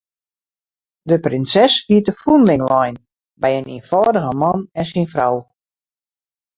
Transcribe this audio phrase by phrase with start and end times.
[1.09, 2.95] De prinses wie te fûnling lein
[3.41, 5.35] by in ienfâldige man en syn frou.